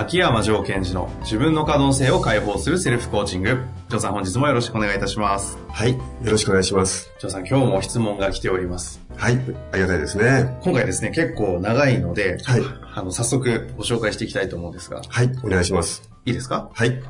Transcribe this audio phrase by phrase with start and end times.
[0.00, 3.48] 秋山城賢治の自分の可能性を解放するセルフコーチング
[3.90, 5.92] ジョーさん本日もよろしくお願いいたしますはい。
[5.92, 7.10] よろしくお願いします。
[7.18, 9.34] ジョーさん今日も質問が来ておりますはい。
[9.72, 10.58] ありがたいですね。
[10.62, 12.62] 今回ですね結構長いので、はい
[12.94, 15.30] あの早速ご紹介していきたいと思うんですがはい。
[15.44, 16.08] お願いします。
[16.24, 16.70] いいですか？
[16.72, 17.02] はい。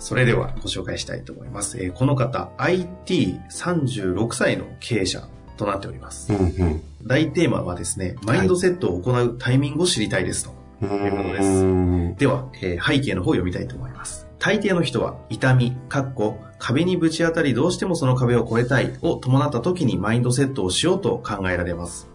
[0.00, 6.82] それではご紹介したいと思います、えーこの方 IT36 歳の経営者となっておりますうんうん。
[7.06, 14.28] 大テーマはですねマインドセットを行うタイミングを知りたいですと、ういうことですでは、えー背景の方を読みたいと思います。
[14.38, 22.08] 大抵の人は痛み、かっこ、壁にぶち当たりどうしてもその壁を越えたいを伴った時にマインドセットをしようと考えられます。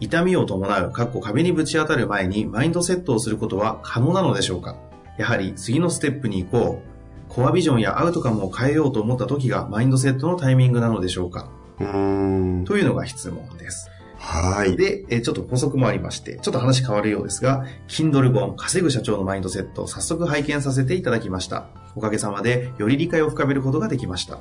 [0.00, 4.76] 痛みを伴う、かっこ壁にぶち当たる前にマインドセットをすることは可能なのでしょうか？
[5.18, 6.94] やはり次のステップに行こう。
[7.28, 11.50] コアビジョンやアウトカムを変えようと思った時がマインドセットのタイミングなのでしょうか？
[11.78, 13.90] というのが質問です。
[14.24, 14.76] はい。
[14.76, 21.66] で、えーちょっと補足もありまして、ちょっと話変わるようですが、Kindle 本、稼ぐ社長のマインドセットを早速拝見させていただきました。
[21.94, 24.38] おかげさまで、より理解を深めることができました。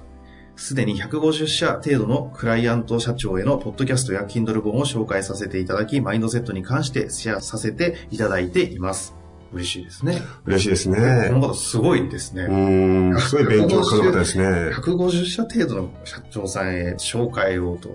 [0.56, 9.14] すでに150社程度のクライアント社長へのポッドキャストや Kindle 本を紹介させていただき、マインドセットに関してシェアさせていただいています。
[9.52, 10.22] 嬉しいですね。
[10.46, 11.30] 嬉しいですこね。
[11.30, 12.44] の方すごいですね。
[12.44, 13.20] うーん。
[13.20, 14.46] すごい勉強家の方ですね。
[14.74, 17.90] 150社程度の社長さんへ紹介をと。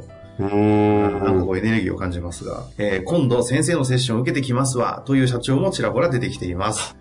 [0.46, 1.44] うなんか。
[1.44, 6.96] こうエネルギーを感じますが、えー今度先生のセッションを受けてきますわ、という社長もちらほら出てきています。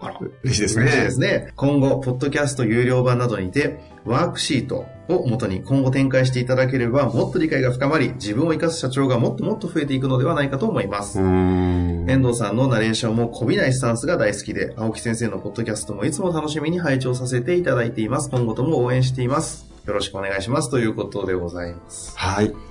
[0.00, 1.26] あら、嬉しいです嬉しいですね。
[1.26, 1.52] ね。
[1.56, 11.18] 今後、ポッドキャスト有料版などにて、ワークシートを元に今後展開していただければ、もっと理解が深まり、自分を生かす社長がもっともっと増えていくのではないかと思います。
[11.18, 18.30] 遠藤さんのナレーションもこびないスタンスが大好きで、青木先生のポッドキャストもいつも楽しみに拝聴させていただいています。
[18.30, 19.68] 今後とも応援しています。
[19.84, 20.70] よろしくお願いします。
[20.70, 22.16] ということでございます。
[22.16, 22.67] はい。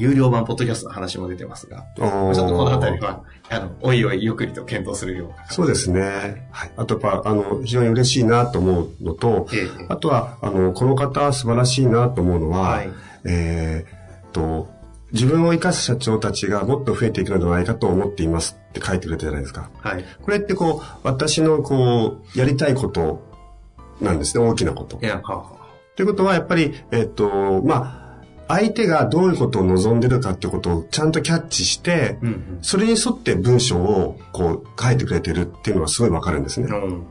[0.00, 5.46] 有料版ポッドキャストの話も出てますが、ちょっとこのあたりは、あの、おいおいゆっくりと検討するような。
[5.50, 6.48] そうですね。
[6.50, 6.72] はい。
[6.76, 12.90] あとやっぱ、あの、非常に嬉しいなと思うのと、ええあとは、あの、この方素晴らしいなと思うのは、はい
[13.26, 13.84] え
[14.32, 14.68] と、
[15.12, 19.68] 自分を生かす社長たちがもっと増えていくのではないかと思っていますって書いてくれたじゃないですか。
[19.80, 20.04] はい。
[20.22, 23.22] これってこう、私のこう、やりたいこと
[24.00, 25.06] なんですね、大きなことい。
[25.06, 25.60] や、はあは
[25.96, 28.09] ということは、やっぱり、えっと、まあ、
[28.50, 36.66] 相手がどういうことを望んでるかってことをちゃんとキャッチして、うんそれに沿って文章をこう書いてくれてるっていうのはすごいわかるんですね。
[36.68, 36.82] うん。
[36.82, 37.06] うん。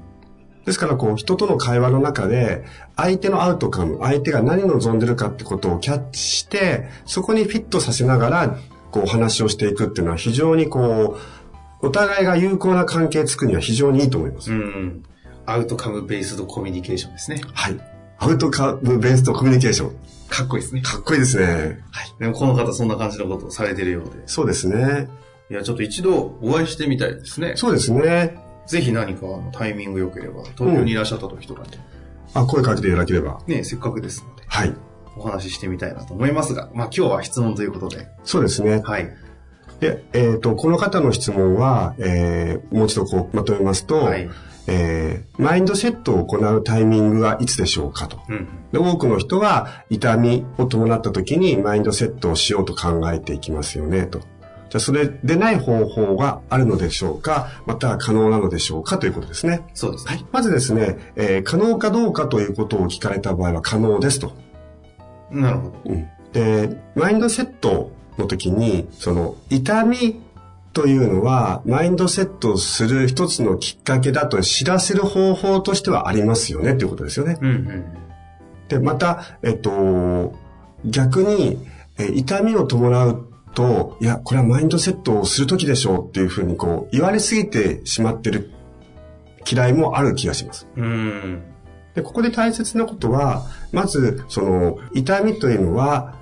[0.66, 2.64] ですから、こう、人との会話の中で、
[2.96, 8.60] 相手のアウトカム、相手が何を望んでるかってことをキャッチして、そこにフィットさせながら、
[8.92, 11.18] こう、お話をしていくっていうのは非常にこ
[11.82, 14.52] う、お互いが有効な関係作るには非常にいいと思います。
[14.52, 15.04] うん。
[15.46, 17.42] アウトカムベースドコミュニケーションですね。
[17.54, 17.99] はい。
[18.20, 19.96] アウトカムベースとコミュニケーション。
[20.30, 20.82] かっこいいですね。
[20.82, 21.80] かっこいいですね。
[21.90, 22.14] はい。
[22.20, 24.24] でもこの方そんな感じのことをされてるようで。
[24.26, 25.08] そうですね。
[25.50, 27.54] いや、ちょっと一度お会いしてみたいですね。
[27.56, 28.38] そうですね。
[28.68, 31.70] ぜひ何かあのタイミング良ければ、東京にいらっしゃった時とかに、
[32.34, 33.42] あ、声かけていただければ。
[33.48, 34.76] ね、せっかくですので、はい。
[35.16, 38.82] お話ししてみたいなと思いますが、まあ今日は質問ということで、そうですね。
[38.84, 39.10] はい。
[39.80, 44.30] で、えっ、と、この方の質問は、えー、もう一度こう、まとめますと、はい
[44.72, 48.20] えー、マインドセットを行うタイミングはいつでしょうかと。
[48.30, 48.48] うん。
[48.72, 54.20] で多くの人は痛みを伴った時にマインドセットをしようと考えていきますよね、と。
[54.20, 59.62] じゃあ、それでない方法があるのでしょうかまたは可能なのでしょうかということですね。
[59.74, 60.24] そうですね。
[60.32, 64.34] まずですね、えー可能かどうかということを聞かれた場合は可能ですと。
[65.32, 65.74] なるほど。
[65.86, 67.89] うんで、マインドセット
[68.20, 70.22] の時に、その、痛み
[70.74, 77.38] というのは、マインドセットする一つのきっかけだと知らせる方法としてはありますよね、ということですよね。
[77.42, 77.86] うんうん。
[78.68, 80.34] で、また、えっと、
[80.86, 81.66] 逆に、
[81.98, 88.52] えー痛みを伴うと、いや、これはマインドセットをする時でしょうっていうふうにこう、言われすぎてしまってる
[89.50, 90.68] 嫌いもある気がします。
[90.78, 91.42] うん。
[91.96, 96.16] で、ここで大切なことは、まず、その、痛みというのは、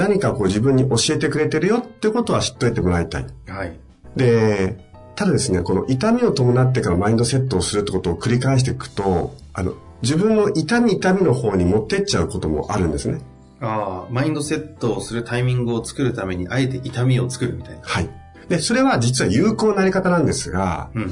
[0.00, 3.26] 何かこう自分に教えてくれてるよってことは知っといてもらいたい。
[3.46, 3.78] はい。
[4.16, 4.78] で、
[5.14, 13.20] ただですね、この痛みを伴ってからマインドセットをするってことを繰り返していくと、あの、自分の痛み痛みの方に持ってっちゃうこともあるんですね。
[13.60, 17.80] ああ、マインドセットをするタイミングを作るために、あえて痛みを作るみたいな。
[17.82, 18.08] はい。
[18.48, 21.10] で、それは実は有効なやり方なんですが、うんうん。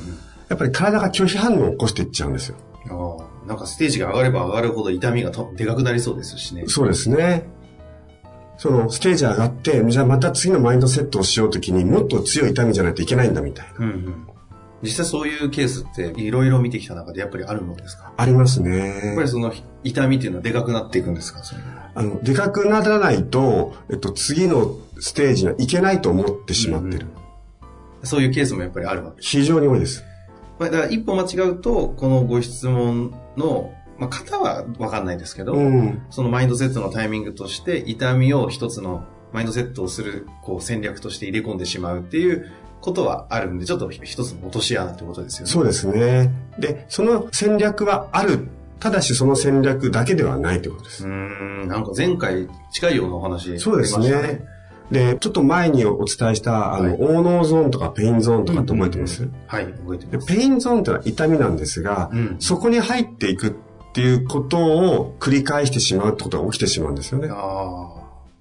[0.48, 2.56] やっぱり体が拒否反応を起こしていっちゃうんですよ。
[2.90, 6.64] ああ、なんかステージが上がれば上がるほど痛みがとでかくなりそうですしね。
[6.66, 7.46] そうですね。
[8.58, 13.86] そのステージ上がって、じゃあまた次のマインドセットをしようときにもっと強い痛みじゃないといけないんだみたいな。
[13.86, 14.26] うんうん。
[14.82, 18.12] 実際そういうケースっていろいろ見てきた中でやっぱりあるものですか？
[18.16, 19.28] ありますやっぱねり。
[19.28, 19.52] その
[19.82, 21.40] 痛みっていうのはでかくなっていくんですか？
[21.94, 27.06] あの、でかくならないと、えっと、次のステージにはいけないと思ってしまってる。
[28.04, 29.30] そういうケースもやっぱりあるわけです。
[29.30, 30.04] 非常に多いです。
[30.60, 36.02] まあ、だから一歩間違うと、このご質問の、まあ、型はわかんないですけど、うん。
[36.10, 42.50] そのマインドセットのタイミングとして、痛みを一つのマインドセットをするこう戦略として入れ込んでしまうっていう
[42.80, 45.52] ことはあるんで、ちょっと一つの落とし穴ってことですよね。
[45.52, 46.32] そうですね。
[46.58, 48.48] で、その戦略はある。
[48.80, 51.10] ただしその戦略だけではないということですう。
[51.10, 54.44] ーん、なんか前回近いようなお話そうですね。
[54.92, 60.28] で、ちょっと前にお伝えした、あの、はいオーノーゾーンとかペインゾーンとかって覚えてます、はい、覚えてでます。
[60.28, 63.56] ペインゾーンってのは痛みなんですが、うんそこに入っていく
[63.88, 67.28] っていうことを繰り返してしまうってことが起きてしまうんですよね。
[67.30, 67.88] あ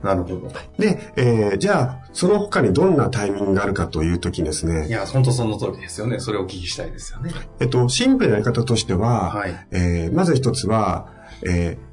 [0.04, 0.52] あ、なるほど。
[0.78, 6.20] で、えーじゃあ、その他にどんなタイミングがあるかというときにですいね、や、本当その通りですよね。
[6.20, 7.32] それをお聞きしたいですよね。
[7.60, 9.68] えっと、シンプルなやり方としては、はい。
[9.72, 11.08] えーまず一つは、
[11.46, 11.88] えー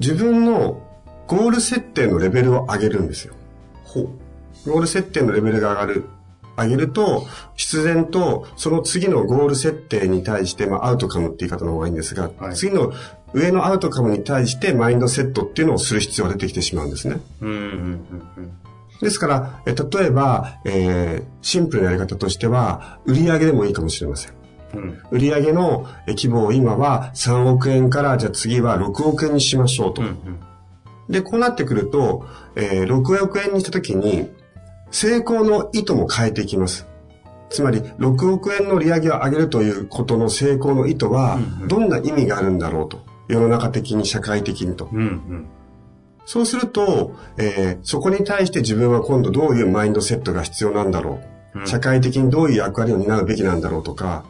[0.00, 0.80] 自分の
[1.26, 3.34] ゴール設定のレベルを上げるんですよ。
[3.82, 4.70] ほう。
[4.70, 6.04] ゴール設定のレベルが上がる。
[6.58, 7.26] 上げると、
[7.56, 12.92] 必然と、その次のゴール設定に対して、まあ、アウトカムって言い方の方がいいんですが、はい次の
[13.34, 17.20] 上のアウトカムに対してマインドセットっていうのをする必要が出てきてしまうんですね。
[17.42, 17.68] うん、うん、うん、
[18.38, 18.52] うん。
[19.00, 24.32] ですから、え例えば、えーシンプルなやり方としては、売上でもいいかもしれません。
[24.74, 24.98] うん。
[25.10, 30.02] 売上のえ規模を今は3億円から、じゃあ次は6億円にしましょうと。
[30.02, 30.40] うん、うん。
[31.08, 32.26] で、こうなってくると、
[32.56, 34.30] えー6億円にしたときに、
[34.90, 36.86] 成功の意図も変えていきます。
[37.50, 43.00] つまり、6億円の利上げを上げるということの成功の意図はどんな意味があるんだろうと。
[43.28, 44.88] 世の中的に、社会的にと。
[44.92, 45.46] うん、うん。
[46.26, 51.20] そうすると、えーそこに対して自分は今度どういうマインドセットが必要なんだろ
[51.54, 51.60] う。
[51.60, 54.24] うん社会的にどういう役割を担うべきなんだろうとか、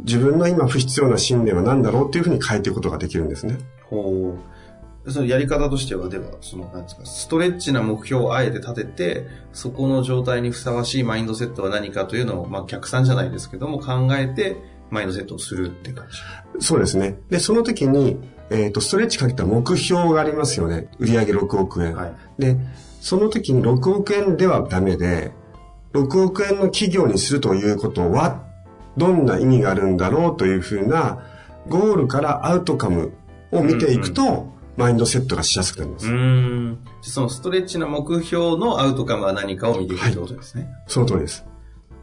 [0.00, 3.58] 自分の今不必要な信念は何だろうっていうふうに変えていくことができるんですね。
[3.88, 4.61] ほう。
[5.08, 16.06] そのやり方としては、では、その、なんですか、ストレッチな目標をあえて立てて、そこの状態にふさわしいマインドセットは何かというのを、まあ、逆算じゃないですけども、考えて、マインドセットをするって感
[16.58, 16.64] じ。
[16.64, 17.18] そうですね。
[17.30, 18.18] で、その時に、
[18.50, 20.88] えっ、と、ストレッチかけた目標がありますよね。
[20.98, 21.94] 売上6億円。
[21.96, 22.14] はい。
[22.38, 22.58] で、
[23.00, 25.32] その時に6億円ではダメで、
[25.94, 28.44] 6億円の企業にするということは、
[28.96, 31.24] どんな意味があるんだろうというふうな、
[31.68, 33.12] ゴールからアウトカム
[33.50, 36.06] を見ていくと、マインドセットがしやすくなります。
[36.06, 36.78] うーん。
[37.02, 40.68] そのストレッチの目標のアウトカムは何かを見ていくってことですね。
[40.86, 41.44] その通りです。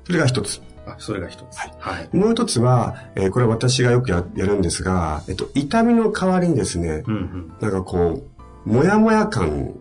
[0.06, 0.62] それが一つ。
[0.86, 1.58] あ、それが一つ。
[1.58, 2.10] はいはい。
[2.16, 7.54] もう一つは、えーこれ私がよくややるんですが、えっと、痛みの代わりにですね、うんうん。
[7.60, 8.24] なんかこ
[8.66, 9.74] う、もやもや感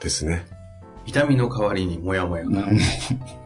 [0.00, 0.46] ですね。
[1.06, 2.50] 痛みの代わりにモヤモヤが。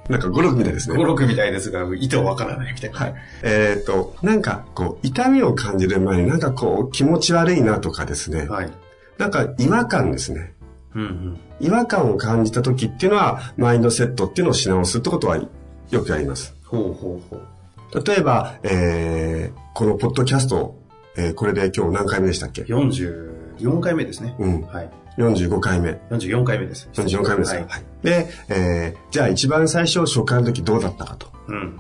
[0.09, 0.97] なんか語録みたいですね。
[0.97, 2.99] 語録みたいですが、意図わからないみたいな。
[2.99, 3.15] はい。
[3.43, 8.49] えっ、と、なんかこう、痛みを感じる前になんかこう、気持ち悪いなとかですね。
[8.49, 8.73] はい。
[9.21, 10.55] なんか違和感ですね。
[10.95, 11.41] うんうん。
[11.61, 16.57] 違和感を感じた時っていうのは、マインドセットっていうのをし直すってことはよくやります。
[16.65, 18.05] ほうほうほう。
[18.07, 20.75] 例えば、えー、このポッドキャスト、
[21.19, 24.35] えーこれで今日何回目でしたっけ？44回目ですね。
[24.39, 24.63] うん。
[24.63, 24.91] はい。
[25.19, 26.01] 45回目。
[26.11, 26.89] 44回目です。
[26.95, 27.61] 44回目ですよ。
[27.63, 28.07] ははいい。
[28.07, 31.27] で、えー、じゃあ一番最初初回の時どうだったかと。
[31.49, 31.79] うん。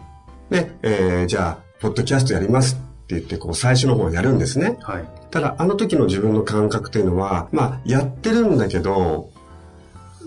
[0.50, 4.76] で、えー、じゃあ、ポッドキャストやりますって言って、こう、最初の方をやるんですね。
[4.82, 5.19] はい。
[5.30, 9.30] ただ、あの時の自分の感覚というのは、まあ、やってるんだけど、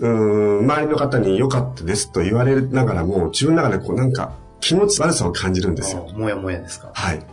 [0.00, 6.08] ーん、周りの方に良かったですと言われながらも、自分の中でこう、なんか、気持ち悪さを感じるんですよ。
[6.10, 6.90] あもやもやですか。
[6.94, 7.26] はい。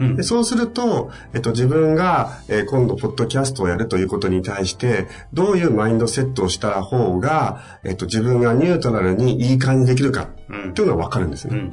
[0.00, 0.22] うんで。
[0.24, 11.56] そうすると、えっと、自分が、えー今度、ポッドキャストをやるということに対して、どういうマインドセットをしたら方が、えっと、自分がニュートラルにいい感じできるか、うんっていうのはわかるんですね。
[11.56, 11.72] うん。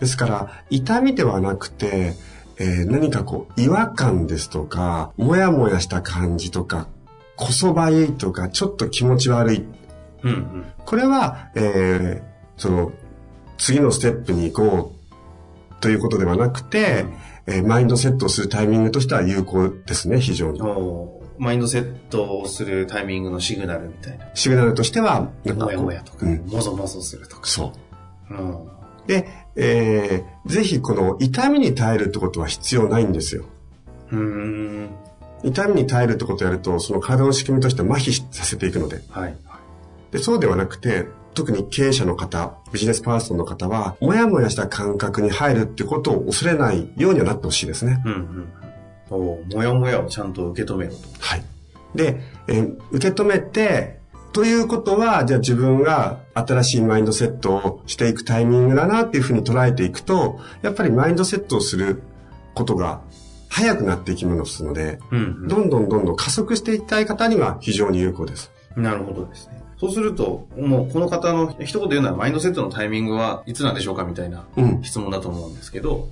[0.00, 2.14] ですから、痛みではなくて、
[2.58, 6.88] えー何かこう、違和感ですとか、もやもやした感じとか、
[7.36, 9.64] こそばゆいとか、ちょっと気持ち悪い。
[10.22, 10.64] うんうん。
[10.84, 12.92] これは、えーその、
[13.58, 17.06] 次のステップに行こうということではなくて、
[17.46, 20.60] えーマインドセットをするタイミングとしては有効ですね、非常に。
[21.38, 24.26] マインドセットをするタイミングのシグナルみたいな。
[24.34, 27.42] シグナルとしては、なんかもやもやとか、うん、もぞもぞするとか。
[27.44, 27.72] そ
[28.30, 28.34] う。
[28.34, 28.68] うん。
[29.06, 33.44] で、えーぜひこの痛みに耐えるってことは必要ないんですよ。
[34.10, 34.90] うーん。
[35.44, 39.02] 痛みに耐えるってことをやると、その体の仕組みとして麻痺させていくので。
[39.10, 39.36] はい。
[40.10, 48.02] で、そうではなくて、特に経営者の方、ビジネスパーソンの方は、もやもやした感覚に入るってことを恐れないようにはなってほしいですね。
[48.04, 48.48] うんうんうん。
[49.10, 50.98] おーもやもやをちゃんと受け止めろと。
[51.20, 51.44] はい。
[51.94, 54.00] で、えー受け止めて、
[54.32, 62.02] ということは、じゃあ自分が新しいマインドセットをしていくタイミングだなっていうふうに捉えていくと、やっぱりマインドセットをする
[62.54, 63.02] ことが
[63.48, 68.50] 早くなっていきますので、うん、どんどんどんどん加速していきたい方には非常に有効です。
[68.74, 69.62] なるほどですね。
[69.78, 74.82] そうすると、もうこの方の一言で言うならマインドセットのタイミングはいつなんでしょうかみたいなうん。
[74.82, 76.08] 質問だと思うんですけど、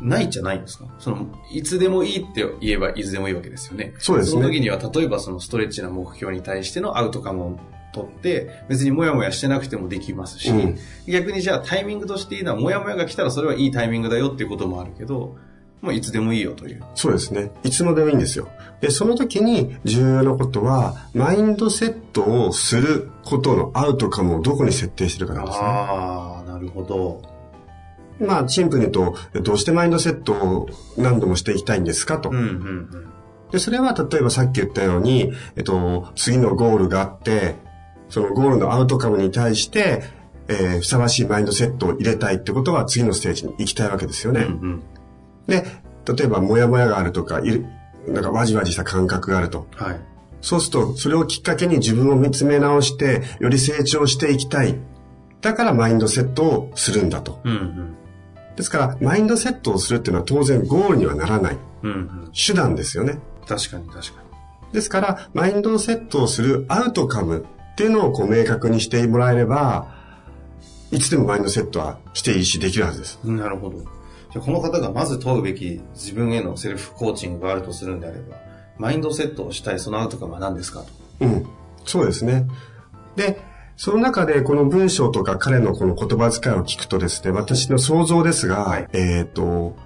[0.00, 3.94] ないじゃないんですかその、いつでもいいって言えばいつでもいいわけですよね。
[3.98, 4.32] そうですね。
[4.32, 7.58] その時には、例えばそのストレッチな目標に対してのアウトカムを
[7.92, 15.36] 取って、別にもやもやしてなくてもできますし、うん逆にじゃあタイミングとしていいのは、もやもやが来たらそれはいいタイミングだよっていうこともあるけど、
[15.80, 16.82] もういつでもいいよという。
[16.94, 17.52] そうですね。
[17.62, 18.48] いつまでもいいんですよ。
[18.80, 25.64] で、その時に重要なことは、マインドセットをすることのアウトカムをどこに設定してるかなんですね。
[25.64, 27.33] ああ、なるほど。
[28.20, 32.30] まあ、シンプルに言うと、どうしてマインドセットを何度もしていきたいんですかと。
[32.30, 32.88] うんうんうん。
[33.50, 37.56] で、それは例えばさっき言ったように、えっと、次のゴールがあって、
[38.08, 40.02] そのゴールのアウトカムに対して、
[40.46, 44.42] えーふさわしいマインドセットを入れたいってことは次のステージに行きたいわけですよね。
[44.42, 44.82] うんうん。
[45.46, 45.64] で、
[46.06, 47.66] 例えば、モヤモヤがあるとか、いる
[48.06, 49.66] なんかワジワジした感覚があると。
[49.74, 50.00] はい。
[50.42, 54.78] そうすると、それをきっかけに自分を見つめ直して、より成長していきたい。
[55.40, 57.40] だからマインドセットをするんだと。
[57.44, 57.96] うん
[58.56, 61.58] ですから、マインドセットをするっていうのは当然ゴールにはならない。
[61.82, 61.90] うん。
[61.90, 62.30] うんうん。
[62.32, 63.18] 手段ですよね。
[63.46, 64.24] 確かに確か
[64.74, 69.94] ですから、マインドセットをするアウトカムっていうのをこう明確にしてもらえれば、
[70.90, 73.20] いつでもマインドセットはしていいし、できるはずです。
[73.22, 73.36] に。
[73.36, 73.78] なるほど。
[73.78, 78.36] じゃあこの方がまず問うべき自分へのセルフコーチングがあるとするんであれば、
[78.78, 80.86] マインドセットをしたいそのアウトカムは何ですかと。
[81.20, 81.46] うん。
[81.84, 82.48] そうですね。
[83.14, 83.38] で、
[83.76, 89.76] その中でこの文章とか彼のこの言葉遣いを聞くとですね、私の想像ですが、はいえっ、と、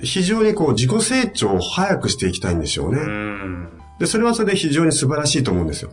[0.00, 3.02] 非常にこう自己成長を早くしていきたいんでしょうね。
[3.02, 3.68] ん。
[3.98, 5.90] で、それはそれで非常に素晴らしいと思うんですよ。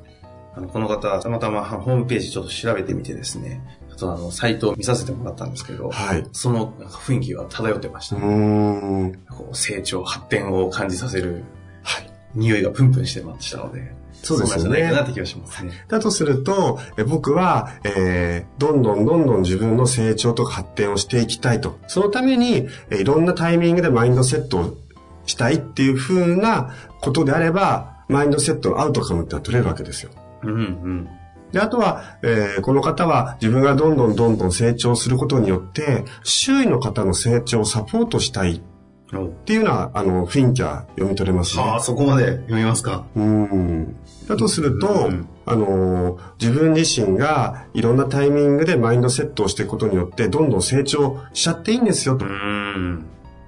[0.56, 6.26] あの、この方、たまたまホームページちょっと調べてみてですね、ちょっとあの、サイトを見させてもらったんですけど、はい。
[6.32, 8.20] その雰囲気が漂ってましたう。
[8.20, 9.14] ーん。
[9.30, 11.44] こう成長、発展を感じさせる
[11.84, 12.10] はい。
[12.36, 13.94] 匂いがプンプンしてましたので、
[14.26, 15.72] そうですよねななって気がしますね。
[15.88, 21.78] だとすると、え僕は、えーどんどんどんどん自分の成長とか発展をしていきたいと。
[21.88, 24.78] そのために、えーいろんなタイミングでマインドセットを
[25.26, 30.12] したいっていう風なことであれば、マインドセットのアウトカムってのは取れるわけですよ。
[30.44, 31.10] うんうん。
[31.52, 38.75] で、あとは、えーこの方は自分がどんどんどんどん成長することによって、周囲の方の成長をサポートしたいお
[39.14, 41.64] っていうのは、あの、雰囲気は読み取れますね。
[41.64, 43.06] はあ、そこまで読みますか？
[43.16, 43.96] うん。
[44.28, 52.26] だとすると、うんあのー、自分自身がいろんなタイミングでマインドセットをしていくことによって、どんどん成長しちゃっていいんですよと。
[52.26, 53.06] ん。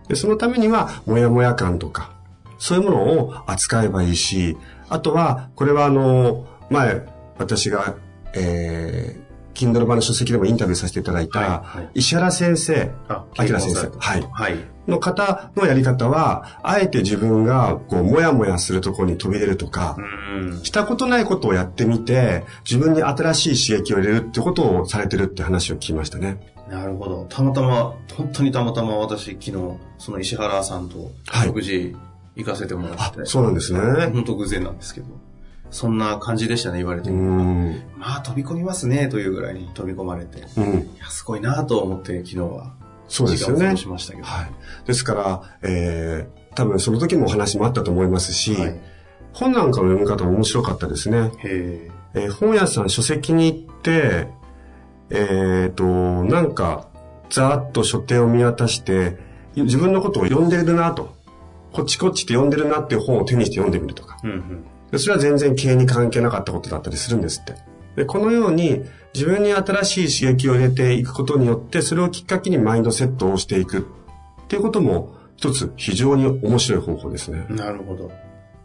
[0.08, 2.12] でそのためには、もやもや感とか、
[2.60, 4.58] そういうものを扱えばいいし、
[4.90, 7.06] あとは、これはあのー、前、
[7.40, 7.96] 私が、
[8.34, 14.77] えー、Kindle 版の書籍でもインタビューさせていただいた、はいはい石原先生、あ、明先生はいはい。
[14.88, 19.98] の方のやり方は、あえて自分が、こう、もやもやするところに飛び出るとか、
[20.32, 20.64] うん。
[20.64, 26.38] したことないことをやってみて、自分に新しい刺激を入れるってことをされてるって話を聞きましたね。
[26.70, 27.26] なるほど。
[27.30, 29.52] たまたま、本当にたまたま私、昨日、
[29.98, 31.96] その石原さんとはい食事
[32.36, 33.80] 行かせてもらって、そうなんですね。
[34.14, 35.08] 本当偶然なんですけど、
[35.72, 37.82] そんな感じでしたね、言われてうみ。
[37.98, 40.40] まあ、飛び込みますね、というぐらいに飛び込まれて。
[40.40, 40.98] いうん。
[41.00, 42.74] や、すごいなと思って、昨日は。
[43.08, 43.78] そうですよね。
[43.78, 44.26] しましたけど。
[44.26, 44.52] はい。
[44.86, 48.80] ですから、えー、多分その時もお話もあったと思いますし、はい。
[49.34, 51.32] 本なんかの読み方も面白かったですね。
[51.44, 51.98] へえー
[52.32, 54.28] 本屋さん書籍に行って、
[55.10, 55.84] えーと、
[56.24, 56.88] なんか、
[57.30, 59.18] ざーっと書店を見渡して、
[59.56, 61.16] 自分のことを読んでるなと。
[61.74, 64.18] こっちこっちって読んでるなっていう本を手にして読んでみるとか。
[64.24, 64.28] え。
[64.28, 64.66] うんうん。
[64.92, 67.56] でそれは全然経営に関係なかったことだったりするんですって。
[67.98, 68.84] で、このように
[69.16, 77.48] 自分に新しい刺激を入れていくことによって、それをきっかけにマインドセットをしていくっていうことも一つ非常に面白い方法ですね。
[77.50, 78.10] なるほど。
[78.10, 78.14] ま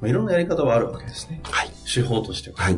[0.03, 1.41] あ、いろんなやり方はあるわけですね。
[1.45, 1.71] はい。
[1.93, 2.57] 手法としては。
[2.59, 2.77] はい。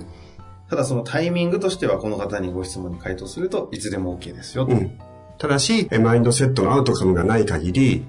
[0.70, 4.64] ただそのタイミングとしては、この方にご質問に回答すると、いつでも OK ですよ。
[4.64, 4.96] とうん。
[5.38, 8.04] ただし、えマインドセットのアウトカムがない限り、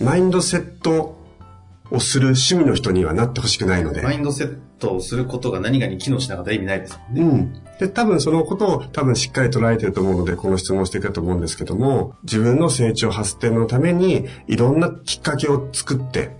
[0.00, 1.17] マインドセット
[1.90, 4.02] をする趣味の人にはなってほしくないので。
[4.02, 7.22] マインドセットをすることが何かに機能しなかったら意味ないですもんね。
[7.22, 7.78] うん。
[7.78, 16.36] で、多分そのことを多分しっかり捉えてると思うので、この質問をしてくると思うんですけども、自分の成長発展のために、いろんなきっかけを作って、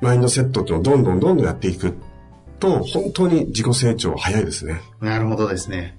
[0.00, 1.96] マインドセットっていうのをどんどんどんどんやっていく
[2.60, 4.80] と、本当に自己成長早いですね。
[5.00, 5.97] なるほどですね。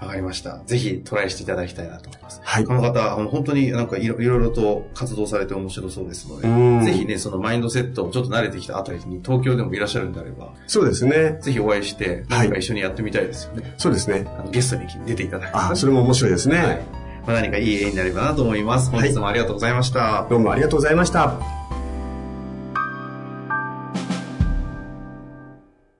[0.00, 0.58] わかりました。
[0.66, 2.40] ぜひトライしていただきたいなと思います。
[2.42, 11.38] はいこの方、あの本当になんかいろいろと活動されて面白そうですのでうん、ぜひね、そのマインドセットをちょっと慣れてきたあたりに東京でもいらっしゃるんであれば、そうですね。
[11.40, 13.74] ぜひお会いして、はい何か一緒にやってみたいですよね。
[13.78, 14.26] そうですね。
[14.38, 16.56] あのゲストに出ていただくあ、それも面白いですね。
[16.58, 16.82] はい。
[17.26, 18.90] まあ、何かいい絵になればなと思います。
[18.90, 20.26] 本日もありがとうございました。
[20.28, 21.63] どうもありがとうございました。